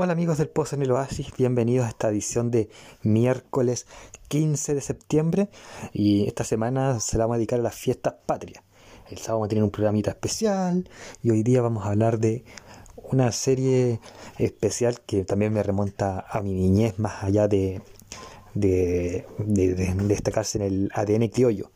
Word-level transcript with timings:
Hola 0.00 0.12
amigos 0.12 0.38
del 0.38 0.48
Pozo 0.48 0.76
en 0.76 0.82
el 0.82 0.92
Oasis, 0.92 1.32
bienvenidos 1.36 1.84
a 1.84 1.88
esta 1.88 2.08
edición 2.08 2.52
de 2.52 2.70
miércoles 3.02 3.88
15 4.28 4.76
de 4.76 4.80
septiembre 4.80 5.48
y 5.92 6.28
esta 6.28 6.44
semana 6.44 7.00
se 7.00 7.18
la 7.18 7.24
vamos 7.24 7.34
a 7.34 7.38
dedicar 7.38 7.58
a 7.58 7.64
las 7.64 7.74
fiestas 7.74 8.14
patrias. 8.24 8.62
El 9.10 9.18
sábado 9.18 9.38
vamos 9.38 9.46
a 9.46 9.48
tener 9.48 9.64
un 9.64 9.72
programita 9.72 10.12
especial 10.12 10.88
y 11.20 11.32
hoy 11.32 11.42
día 11.42 11.62
vamos 11.62 11.84
a 11.84 11.88
hablar 11.88 12.20
de 12.20 12.44
una 13.10 13.32
serie 13.32 13.98
especial 14.38 15.00
que 15.00 15.24
también 15.24 15.52
me 15.52 15.64
remonta 15.64 16.24
a 16.30 16.42
mi 16.42 16.54
niñez 16.54 17.00
más 17.00 17.24
allá 17.24 17.48
de, 17.48 17.82
de, 18.54 19.26
destacarse 20.04 20.58
en 20.58 20.64
el 20.64 20.90
ADN 20.94 21.26
criollo. 21.26 21.72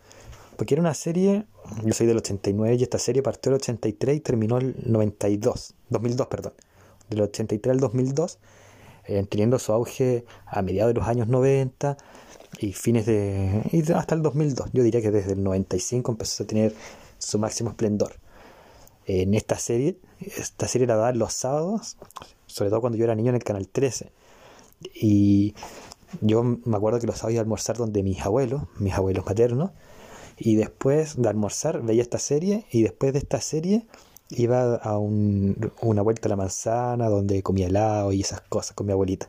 Porque 0.56 0.74
era 0.74 0.80
una 0.80 0.94
serie, 0.94 1.46
yo 1.84 1.92
soy 1.92 2.06
del 2.06 2.18
89 2.18 2.76
y 2.76 2.84
esta 2.84 3.00
serie 3.00 3.20
partió 3.20 3.50
el 3.50 3.56
83 3.56 4.16
y 4.16 4.20
terminó 4.20 4.58
el 4.58 4.76
92, 4.86 5.74
2002, 5.90 6.26
perdón 6.28 6.52
del 7.14 7.22
83 7.22 7.72
al 7.72 7.80
2002, 7.80 8.38
eh, 9.06 9.26
teniendo 9.28 9.58
su 9.58 9.72
auge 9.72 10.24
a 10.46 10.62
mediados 10.62 10.94
de 10.94 11.00
los 11.00 11.08
años 11.08 11.28
90 11.28 11.96
y 12.58 12.72
fines 12.72 13.06
de... 13.06 13.62
Y 13.72 13.90
hasta 13.92 14.14
el 14.14 14.22
2002. 14.22 14.70
Yo 14.72 14.82
diría 14.82 15.00
que 15.00 15.10
desde 15.10 15.32
el 15.32 15.42
95 15.42 16.12
empezó 16.12 16.44
a 16.44 16.46
tener 16.46 16.74
su 17.18 17.38
máximo 17.38 17.70
esplendor. 17.70 18.14
En 19.04 19.34
esta 19.34 19.58
serie, 19.58 19.98
esta 20.20 20.68
serie 20.68 20.86
la 20.86 20.96
daban 20.96 21.18
los 21.18 21.32
sábados, 21.32 21.96
sobre 22.46 22.70
todo 22.70 22.80
cuando 22.80 22.98
yo 22.98 23.04
era 23.04 23.14
niño 23.14 23.30
en 23.30 23.36
el 23.36 23.44
canal 23.44 23.66
13. 23.68 24.12
Y 24.94 25.54
yo 26.20 26.42
me 26.42 26.76
acuerdo 26.76 27.00
que 27.00 27.06
los 27.06 27.16
sábados 27.16 27.32
iba 27.32 27.40
a 27.40 27.42
almorzar 27.42 27.76
donde 27.76 28.02
mis 28.02 28.20
abuelos, 28.20 28.62
mis 28.78 28.94
abuelos 28.94 29.26
maternos, 29.26 29.70
y 30.38 30.56
después 30.56 31.20
de 31.20 31.28
almorzar 31.28 31.82
veía 31.82 32.02
esta 32.02 32.18
serie 32.18 32.66
y 32.70 32.82
después 32.82 33.12
de 33.12 33.18
esta 33.18 33.40
serie 33.40 33.86
iba 34.36 34.76
a 34.76 34.98
una 34.98 36.02
vuelta 36.02 36.28
a 36.28 36.30
la 36.30 36.36
manzana 36.36 37.08
donde 37.08 37.42
comía 37.42 37.66
helado 37.66 38.12
y 38.12 38.20
esas 38.20 38.40
cosas 38.42 38.74
con 38.74 38.86
mi 38.86 38.92
abuelita. 38.92 39.28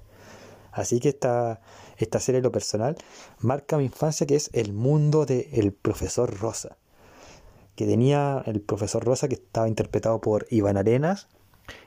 Así 0.71 0.99
que 0.99 1.09
esta, 1.09 1.61
esta 1.97 2.19
serie 2.19 2.41
lo 2.41 2.51
personal 2.51 2.97
marca 3.39 3.77
mi 3.77 3.85
infancia 3.85 4.25
que 4.25 4.35
es 4.35 4.49
el 4.53 4.73
mundo 4.73 5.25
del 5.25 5.71
profesor 5.71 6.39
Rosa. 6.39 6.77
Que 7.75 7.85
tenía 7.85 8.43
el 8.45 8.61
profesor 8.61 9.03
Rosa 9.03 9.27
que 9.27 9.35
estaba 9.35 9.67
interpretado 9.67 10.19
por 10.19 10.47
Iván 10.49 10.77
Arenas. 10.77 11.27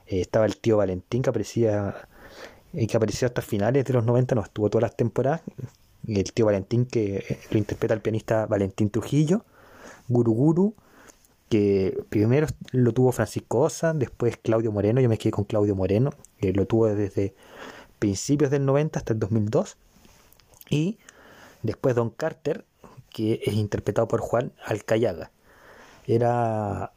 Eh, 0.07 0.21
estaba 0.21 0.45
el 0.45 0.57
tío 0.57 0.77
Valentín 0.77 1.21
que 1.21 1.29
aparecía 1.29 1.95
eh, 2.73 2.87
que 2.87 2.97
apareció 2.97 3.27
hasta 3.27 3.41
finales 3.41 3.85
de 3.85 3.93
los 3.93 4.05
90, 4.05 4.35
no 4.35 4.41
estuvo 4.41 4.69
todas 4.69 4.83
las 4.83 4.95
temporadas. 4.95 5.41
El 6.07 6.31
tío 6.31 6.45
Valentín 6.45 6.85
que 6.85 7.17
eh, 7.17 7.39
lo 7.51 7.57
interpreta 7.57 7.93
el 7.93 8.01
pianista 8.01 8.45
Valentín 8.45 8.89
Trujillo. 8.89 9.43
Guru 10.07 10.33
Guru 10.33 10.75
que 11.49 12.03
primero 12.09 12.47
lo 12.71 12.93
tuvo 12.93 13.11
Francisco 13.11 13.59
Osa, 13.59 13.93
después 13.93 14.37
Claudio 14.37 14.71
Moreno, 14.71 14.99
yo 15.01 15.09
me 15.09 15.17
quedé 15.17 15.31
con 15.31 15.45
Claudio 15.45 15.75
Moreno, 15.75 16.11
que 16.39 16.51
lo 16.53 16.65
tuvo 16.65 16.87
desde 16.87 17.33
principios 17.99 18.51
del 18.51 18.65
90 18.65 18.99
hasta 18.99 19.13
el 19.13 19.19
2002, 19.19 19.77
y 20.69 20.97
después 21.63 21.95
Don 21.95 22.09
Carter, 22.09 22.65
que 23.09 23.41
es 23.45 23.53
interpretado 23.53 24.07
por 24.07 24.19
Juan 24.19 24.51
Alcayaga. 24.65 25.31
Era 26.05 26.91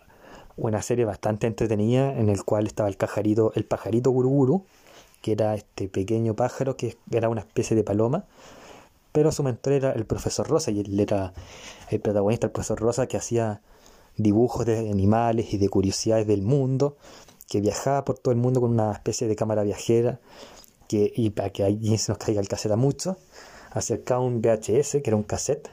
una 0.57 0.83
serie 0.83 1.05
bastante 1.05 1.47
entretenida 1.47 2.13
en 2.19 2.29
el 2.29 2.45
cual 2.45 2.67
estaba 2.67 2.89
el 2.89 2.97
pajarito, 2.97 3.53
el 3.55 3.65
pajarito 3.65 4.11
Guruguru, 4.11 4.65
que 5.23 5.33
era 5.33 5.55
este 5.55 5.89
pequeño 5.89 6.35
pájaro 6.35 6.77
que 6.77 6.97
era 7.11 7.29
una 7.29 7.41
especie 7.41 7.77
de 7.77 7.85
paloma, 7.85 8.25
pero 9.13 9.33
su 9.33 9.43
mentor 9.43 9.73
era 9.73 9.93
el 9.93 10.05
profesor 10.05 10.49
Rosa 10.49 10.71
y 10.71 10.81
él 10.81 11.01
era 11.01 11.33
el 11.91 12.01
protagonista, 12.01 12.47
el 12.47 12.53
profesor 12.53 12.81
Rosa, 12.81 13.07
que 13.07 13.17
hacía 13.17 13.61
dibujos 14.17 14.67
de 14.67 14.79
animales 14.91 15.53
y 15.53 15.59
de 15.59 15.69
curiosidades 15.69 16.27
del 16.27 16.43
mundo, 16.43 16.97
que 17.49 17.61
viajaba 17.61 18.05
por 18.05 18.19
todo 18.19 18.33
el 18.33 18.39
mundo 18.39 18.61
con 18.61 18.71
una 18.71 18.93
especie 18.93 19.27
de 19.27 19.37
cámara 19.37 19.63
viajera, 19.63 20.21
que, 20.89 21.13
y 21.15 21.31
para 21.31 21.51
que 21.51 21.65
ahí 21.65 21.99
se 21.99 22.13
nos 22.13 22.19
caiga 22.19 22.41
el 22.41 22.49
cassette 22.49 22.73
a 22.73 22.77
mucho, 22.77 23.17
acercaba 23.73 24.21
un 24.21 24.41
VHS, 24.41 24.99
que 25.03 25.05
era 25.07 25.17
un 25.17 25.23
cassette 25.23 25.69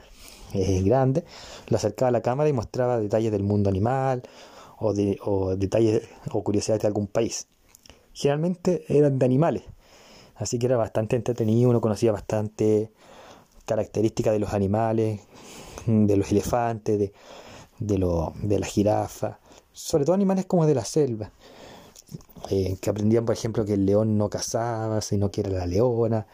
eh, 0.54 0.82
grande, 0.82 1.24
lo 1.68 1.76
acercaba 1.76 2.08
a 2.08 2.12
la 2.12 2.22
cámara 2.22 2.48
y 2.48 2.52
mostraba 2.52 2.98
detalles 2.98 3.30
del 3.32 3.42
mundo 3.42 3.68
animal 3.68 4.22
o, 4.78 4.94
de, 4.94 5.18
o 5.22 5.56
detalles 5.56 6.08
o 6.32 6.42
curiosidades 6.42 6.82
de 6.82 6.88
algún 6.88 7.06
país. 7.06 7.48
Generalmente 8.12 8.84
eran 8.88 9.18
de 9.18 9.26
animales, 9.26 9.62
así 10.36 10.58
que 10.58 10.66
era 10.66 10.76
bastante 10.76 11.16
entretenido, 11.16 11.70
uno 11.70 11.80
conocía 11.80 12.12
bastante 12.12 12.90
características 13.66 14.32
de 14.32 14.38
los 14.38 14.54
animales, 14.54 15.20
de 15.86 16.16
los 16.16 16.32
elefantes, 16.32 16.98
de, 16.98 17.12
de, 17.78 17.98
lo, 17.98 18.34
de 18.42 18.58
la 18.58 18.66
jirafa, 18.66 19.38
sobre 19.72 20.04
todo 20.04 20.14
animales 20.14 20.46
como 20.46 20.66
de 20.66 20.74
la 20.74 20.84
selva, 20.84 21.30
eh, 22.50 22.76
que 22.80 22.90
aprendían, 22.90 23.24
por 23.24 23.34
ejemplo, 23.34 23.64
que 23.64 23.74
el 23.74 23.86
león 23.86 24.16
no 24.16 24.30
cazaba, 24.30 25.00
sino 25.00 25.30
que 25.30 25.42
era 25.42 25.50
la 25.50 25.66
leona, 25.66 26.26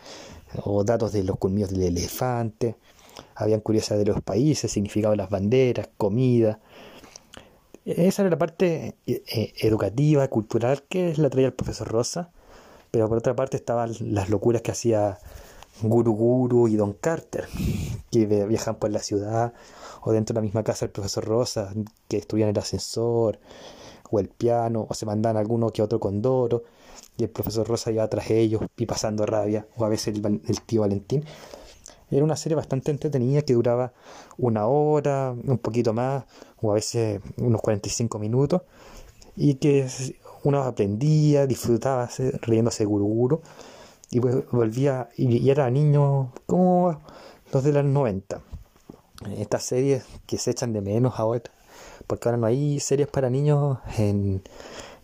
o 0.64 0.84
datos 0.84 1.12
de 1.12 1.24
los 1.24 1.38
colmillos 1.38 1.70
del 1.70 1.82
elefante, 1.82 2.76
habían 3.34 3.60
curiosidades 3.60 4.04
de 4.04 4.12
los 4.12 4.22
países, 4.22 4.70
significado 4.70 5.12
de 5.12 5.16
las 5.16 5.30
banderas, 5.30 5.88
comida. 5.96 6.60
Esa 7.84 8.22
era 8.22 8.30
la 8.30 8.38
parte 8.38 8.96
eh, 9.06 9.22
eh, 9.26 9.52
educativa, 9.60 10.26
cultural 10.28 10.84
que 10.88 11.14
la 11.16 11.30
traía 11.30 11.48
el 11.48 11.52
profesor 11.52 11.88
Rosa, 11.88 12.30
pero 12.90 13.08
por 13.08 13.18
otra 13.18 13.34
parte 13.34 13.56
estaban 13.56 13.92
las 14.00 14.30
locuras 14.30 14.62
que 14.62 14.70
hacía 14.70 15.18
Guru 15.82 16.14
Guru 16.14 16.68
y 16.68 16.76
Don 16.76 16.92
Carter, 16.92 17.48
que 18.10 18.26
viajan 18.26 18.76
por 18.76 18.90
la 18.90 19.00
ciudad 19.00 19.52
o 20.02 20.12
dentro 20.12 20.34
de 20.34 20.38
la 20.38 20.42
misma 20.42 20.62
casa 20.62 20.84
el 20.84 20.90
profesor 20.90 21.24
Rosa, 21.24 21.72
que 22.08 22.18
estudian 22.18 22.50
el 22.50 22.58
ascensor, 22.58 23.38
o 24.10 24.20
el 24.20 24.28
piano, 24.28 24.86
o 24.88 24.94
se 24.94 25.06
mandan 25.06 25.36
alguno 25.36 25.70
que 25.70 25.82
otro 25.82 25.98
condoro, 25.98 26.64
y 27.16 27.24
el 27.24 27.30
profesor 27.30 27.66
Rosa 27.66 27.90
iba 27.90 28.06
tras 28.08 28.30
ellos 28.30 28.62
y 28.76 28.86
pasando 28.86 29.26
rabia, 29.26 29.66
o 29.76 29.84
a 29.84 29.88
veces 29.88 30.14
el, 30.16 30.60
tío 30.62 30.82
Valentín. 30.82 31.24
Era 32.10 32.22
una 32.22 32.36
serie 32.36 32.54
bastante 32.54 32.90
entretenida 32.90 33.42
que 33.42 33.54
duraba 33.54 33.92
una 34.36 34.66
hora, 34.66 35.32
un 35.32 35.58
poquito 35.58 35.92
más, 35.92 36.24
o 36.60 36.70
a 36.70 36.74
veces 36.74 37.20
unos 37.38 37.60
45 37.62 38.18
minutos, 38.18 38.62
y 39.36 39.54
que 39.54 39.88
uno 40.44 40.62
aprendía, 40.62 41.46
disfrutaba 41.46 42.08
riéndose 42.42 42.84
guruguru, 42.84 43.40
y 44.14 44.20
volvía, 44.20 45.08
y, 45.16 45.50
era 45.50 45.68
niño 45.70 46.32
como 46.46 47.00
los 47.52 47.64
de 47.64 47.72
los 47.72 47.84
90 47.84 48.40
estas 49.38 49.64
series 49.64 50.04
que 50.26 50.38
se 50.38 50.52
echan 50.52 50.72
de 50.72 50.80
menos 50.80 51.14
ahora, 51.16 51.42
porque 52.06 52.28
ahora 52.28 52.38
no 52.38 52.46
hay 52.46 52.78
series 52.78 53.08
para 53.08 53.28
niños 53.28 53.78
en 53.98 54.42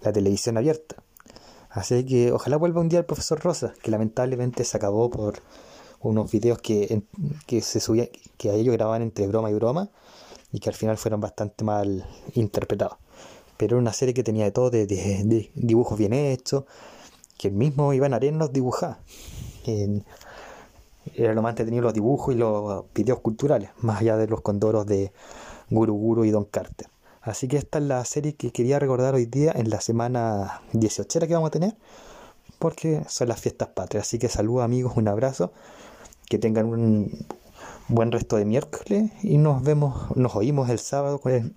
la 0.03 0.13
televisión 0.13 0.59
abierta. 0.59 0.97
Así 1.71 2.05
que 2.07 2.31
ojalá 2.31 2.57
vuelva 2.57 2.81
un 2.81 2.89
día 2.89 3.01
el 3.01 3.05
profesor 3.05 3.41
Rosa, 3.41 3.75
que 3.83 3.91
lamentablemente 3.91 4.63
se 4.63 4.77
acabó 4.77 5.11
por 5.11 5.41
unos 6.01 6.31
videos 6.31 6.59
que, 6.59 7.03
que 7.47 7.63
se 7.63 7.81
subía, 7.81 8.09
que 8.37 8.51
a 8.51 8.55
ellos 8.55 8.75
grababan 8.75 9.03
entre 9.03 9.27
broma 9.27 9.51
y 9.51 9.55
broma, 9.55 9.91
y 10.53 10.61
que 10.61 10.69
al 10.69 10.77
final 10.77 10.99
fueron 10.99 11.21
bastante 11.21 11.65
mal 11.65 12.07
interpretados. 12.35 12.99
Pero 13.57 13.77
era 13.77 13.81
una 13.83 13.93
serie 13.93 14.15
que 14.15 14.23
tenía 14.23 14.45
de 14.45 14.53
todo, 14.53 14.71
de, 14.71 15.51
dibujos 15.55 15.99
bien 15.99 16.13
hechos, 16.13 16.65
que 17.41 17.49
el 17.49 17.55
mismo 17.55 17.95
Iván 17.95 18.13
Arenas 18.13 18.39
los 18.39 18.53
dibujaba. 18.53 18.99
En, 19.65 20.05
era 21.15 21.33
lo 21.33 21.41
más 21.41 21.53
entretenido 21.53 21.83
los 21.83 21.95
dibujos 21.95 22.35
y 22.35 22.39
los 22.39 22.85
videos 22.93 23.21
culturales, 23.21 23.71
más 23.79 24.03
allá 24.03 24.19
de 24.19 24.29
los 24.29 24.43
condoros 24.43 24.85
de 24.85 25.11
Guru 25.71 25.95
Guru 25.95 26.25
y 26.27 26.31
Don 26.31 26.45
Carter. 26.45 26.89
Así 27.23 27.49
que 27.49 27.57
esta 27.57 27.79
es 27.79 27.85
la 27.85 28.05
serie 28.05 28.35
que 28.35 28.51
quería 28.53 28.79
recordar 28.79 29.15
hoy 29.15 29.25
día 29.25 29.53
en 29.57 29.71
la 29.71 29.81
semana 29.81 30.61
18 30.75 31.21
que 31.21 31.33
vamos 31.33 31.49
a 31.49 31.51
tener, 31.51 31.77
porque 32.59 33.05
son 33.09 33.29
las 33.29 33.41
fiestas 33.41 33.69
patrias. 33.69 34.07
Así 34.07 34.19
que 34.19 34.29
saludos 34.29 34.63
amigos, 34.63 34.93
un 34.97 35.09
abrazo, 35.09 35.51
que 36.29 36.39
tengan 36.39 36.67
un 36.67 37.27
buen 37.89 38.13
resto 38.13 38.37
de 38.37 38.45
miércoles 38.45 39.13
y 39.23 39.39
nos 39.39 39.63
vemos, 39.63 40.15
nos 40.15 40.37
oímos 40.37 40.69
el 40.69 40.79
sábado 40.79 41.19
con 41.21 41.57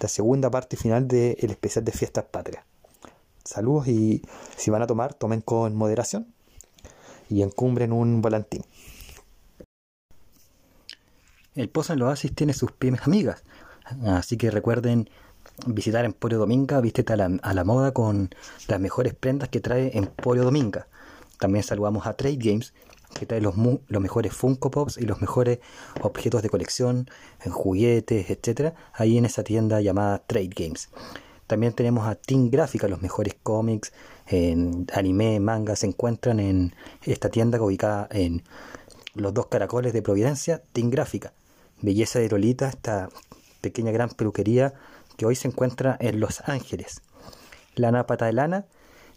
la 0.00 0.08
segunda 0.08 0.50
parte 0.50 0.78
final 0.78 1.06
del 1.06 1.50
especial 1.50 1.84
de 1.84 1.92
fiestas 1.92 2.24
patrias. 2.24 2.64
Saludos 3.46 3.86
y 3.86 4.22
si 4.56 4.70
van 4.70 4.82
a 4.82 4.88
tomar, 4.88 5.14
tomen 5.14 5.40
con 5.40 5.76
moderación 5.76 6.34
y 7.30 7.42
encumbren 7.42 7.92
un 7.92 8.20
volantín. 8.20 8.62
El 11.54 11.68
Pozo 11.68 11.92
en 11.92 12.00
los 12.00 12.08
Oasis 12.08 12.34
tiene 12.34 12.52
sus 12.52 12.72
pymes 12.72 13.02
amigas, 13.06 13.44
así 14.04 14.36
que 14.36 14.50
recuerden 14.50 15.08
visitar 15.66 16.04
Emporio 16.04 16.38
Dominga, 16.38 16.80
vístete 16.80 17.12
a 17.12 17.16
la, 17.16 17.64
moda 17.64 17.92
con 17.92 18.30
las 18.66 18.80
mejores 18.80 19.14
prendas 19.14 19.48
que 19.48 19.60
trae 19.60 19.96
Emporio 19.96 20.42
Dominga. 20.42 20.88
También 21.38 21.62
saludamos 21.62 22.06
a 22.06 22.14
Trade 22.14 22.38
Games, 22.38 22.74
que 23.14 23.26
trae 23.26 23.40
los, 23.40 23.54
los 23.56 24.02
mejores 24.02 24.32
Funko 24.34 24.72
Pops 24.72 24.98
y 24.98 25.02
los 25.02 25.20
mejores 25.20 25.60
objetos 26.02 26.42
de 26.42 26.50
colección, 26.50 27.08
en 27.44 27.52
juguetes, 27.52 28.28
etcétera, 28.28 28.74
ahí 28.92 29.16
en 29.16 29.24
esa 29.24 29.44
tienda 29.44 29.80
llamada 29.80 30.18
Trade 30.26 30.50
Games. 30.54 30.90
También 31.46 31.72
tenemos 31.72 32.06
a 32.06 32.16
Team 32.16 32.50
Gráfica, 32.50 32.88
los 32.88 33.02
mejores 33.02 33.36
cómics, 33.42 33.92
en 34.26 34.86
anime, 34.92 35.38
manga, 35.38 35.76
se 35.76 35.86
encuentran 35.86 36.40
en 36.40 36.74
esta 37.02 37.28
tienda 37.28 37.60
ubicada 37.60 38.08
en 38.10 38.42
los 39.14 39.32
dos 39.32 39.46
caracoles 39.46 39.92
de 39.92 40.02
Providencia, 40.02 40.62
Team 40.72 40.90
Gráfica. 40.90 41.32
Belleza 41.80 42.18
de 42.18 42.28
Lolita, 42.28 42.68
esta 42.68 43.08
pequeña 43.60 43.92
gran 43.92 44.10
peluquería 44.10 44.74
que 45.16 45.26
hoy 45.26 45.36
se 45.36 45.48
encuentra 45.48 45.96
en 46.00 46.20
Los 46.20 46.40
Ángeles. 46.48 47.02
Lana 47.74 48.06
Pata 48.06 48.26
de 48.26 48.32
Lana, 48.32 48.66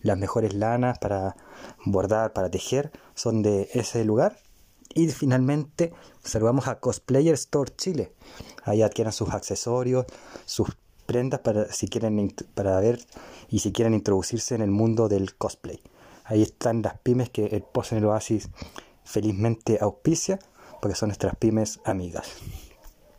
las 0.01 0.17
mejores 0.17 0.53
lanas 0.53 0.99
para 0.99 1.35
bordar, 1.85 2.33
para 2.33 2.49
tejer, 2.49 2.91
son 3.15 3.41
de 3.41 3.69
ese 3.73 4.03
lugar. 4.05 4.37
Y 4.93 5.07
finalmente 5.09 5.93
saludamos 6.23 6.67
a 6.67 6.79
Cosplayer 6.79 7.33
Store 7.35 7.71
Chile. 7.75 8.11
Ahí 8.63 8.81
adquieren 8.81 9.13
sus 9.13 9.29
accesorios, 9.29 10.05
sus 10.45 10.69
prendas 11.09 11.39
para 11.39 11.73
si 11.73 11.87
quieren 11.87 12.31
para 12.53 12.79
ver 12.79 12.99
y 13.49 13.59
si 13.59 13.71
quieren 13.71 13.95
introducirse 13.95 14.53
en 14.53 14.61
el 14.61 14.69
mundo 14.69 15.09
del 15.09 15.33
cosplay. 15.33 15.79
Ahí 16.23 16.43
están 16.43 16.83
las 16.83 16.99
pymes 16.99 17.31
que 17.31 17.47
el 17.47 17.63
Post 17.63 17.93
en 17.93 17.97
el 17.97 18.05
Oasis 18.05 18.49
felizmente 19.05 19.79
auspicia, 19.81 20.37
porque 20.79 20.95
son 20.95 21.09
nuestras 21.09 21.35
pymes 21.35 21.79
amigas. 21.83 22.27